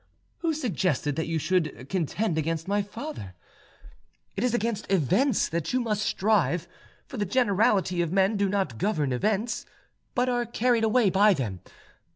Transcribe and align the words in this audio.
"Who 0.39 0.55
suggested 0.55 1.15
that 1.15 1.27
you 1.27 1.37
should 1.37 1.87
contend 1.87 2.35
against 2.35 2.67
my 2.67 2.81
father? 2.81 3.35
It 4.35 4.43
is 4.43 4.51
against 4.55 4.91
events 4.91 5.47
that 5.49 5.73
you 5.73 5.79
must 5.79 6.01
strive; 6.03 6.67
for 7.05 7.17
the 7.17 7.23
generality 7.27 8.01
of 8.01 8.11
men 8.11 8.35
do 8.35 8.49
not 8.49 8.79
govern 8.79 9.13
events, 9.13 9.63
but 10.15 10.27
are 10.27 10.43
carried 10.47 10.83
away 10.83 11.11
by 11.11 11.35
them. 11.35 11.59